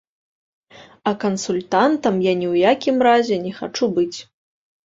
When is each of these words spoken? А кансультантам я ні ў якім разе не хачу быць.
А 1.11 1.11
кансультантам 1.25 2.15
я 2.31 2.35
ні 2.41 2.47
ў 2.53 2.65
якім 2.73 2.97
разе 3.09 3.41
не 3.45 3.53
хачу 3.59 3.85
быць. 4.01 4.17